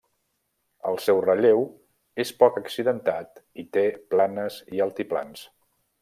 [0.91, 1.59] El seu relleu
[2.23, 3.83] és poc accidentat i té
[4.15, 5.45] planes i altiplans.